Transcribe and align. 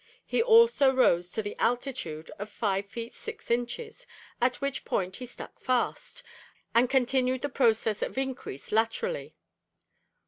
He 0.25 0.41
also 0.41 0.91
rose 0.91 1.29
to 1.33 1.43
the 1.43 1.55
altitude 1.59 2.31
of 2.39 2.49
five 2.49 2.87
feet 2.87 3.13
six 3.13 3.51
inches, 3.51 4.07
at 4.41 4.55
which 4.59 4.83
point 4.83 5.17
he 5.17 5.27
stuck 5.27 5.59
fast, 5.59 6.23
and 6.73 6.89
continued 6.89 7.43
the 7.43 7.49
process 7.49 8.01
of 8.01 8.17
increase 8.17 8.71
laterally. 8.71 9.35